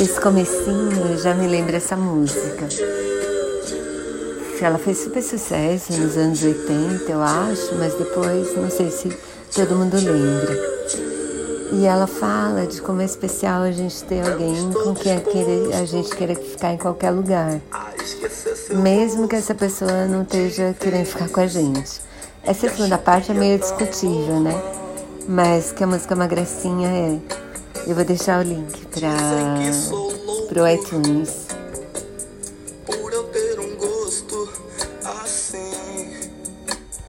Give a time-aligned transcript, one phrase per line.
[0.00, 2.68] Esse comecinho já me lembra essa música.
[4.60, 9.08] Ela fez super sucesso nos anos 80, eu acho, mas depois não sei se
[9.52, 10.56] todo mundo lembra.
[11.72, 15.20] E ela fala de como é especial a gente ter alguém com quem
[15.74, 17.60] a gente queira ficar em qualquer lugar.
[18.70, 22.00] Mesmo que essa pessoa não esteja querendo ficar com a gente.
[22.44, 24.54] Essa segunda parte é meio discutível, né?
[25.28, 27.47] Mas que a música é uma gracinha é.
[27.88, 31.46] Eu vou deixar o link para o iTunes.
[32.84, 34.46] Por eu ter um gosto
[35.22, 35.67] assim.